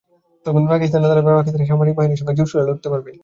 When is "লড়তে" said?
2.67-2.87